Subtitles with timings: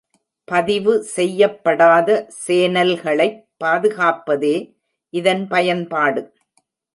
[0.47, 2.07] பதிவு செய்யப்படாத
[2.37, 4.55] சேனல்களைப் பாதுகாப்பதே
[5.13, 6.23] இதன் பயன்பாடு.